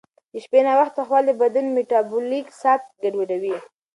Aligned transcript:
شپې 0.43 0.59
ناوخته 0.67 1.01
خوړل 1.07 1.25
د 1.27 1.31
بدن 1.41 1.65
میټابولیک 1.75 2.47
ساعت 2.61 2.83
ګډوډوي. 3.01 3.55